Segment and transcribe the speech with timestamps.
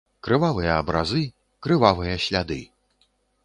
[0.27, 1.21] Крывавыя абразы,
[1.67, 2.61] крывавыя сляды.